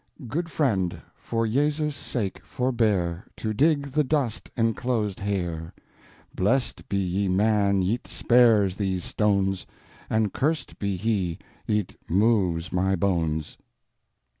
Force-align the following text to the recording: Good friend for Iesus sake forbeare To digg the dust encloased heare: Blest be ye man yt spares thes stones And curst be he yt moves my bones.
Good 0.27 0.49
friend 0.49 0.99
for 1.15 1.45
Iesus 1.45 1.93
sake 1.95 2.43
forbeare 2.43 3.25
To 3.37 3.53
digg 3.53 3.91
the 3.91 4.03
dust 4.03 4.49
encloased 4.57 5.19
heare: 5.19 5.75
Blest 6.33 6.89
be 6.89 6.97
ye 6.97 7.27
man 7.27 7.83
yt 7.83 8.07
spares 8.07 8.77
thes 8.77 9.03
stones 9.03 9.67
And 10.09 10.33
curst 10.33 10.79
be 10.79 10.95
he 10.97 11.37
yt 11.67 11.95
moves 12.09 12.73
my 12.73 12.95
bones. 12.95 13.59